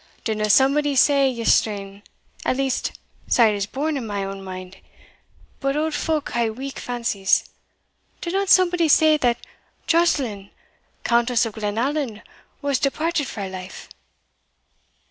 [0.23, 2.01] Didna somebody say yestreen
[2.43, 2.91] at least
[3.27, 4.77] sae it is borne in on my mind,
[5.59, 7.47] but auld folk hae weak fancies
[8.19, 9.45] did not somebody say that
[9.85, 10.49] Joscelind,
[11.03, 12.23] Countess of Glenallan,
[12.63, 13.89] was departed frae life?"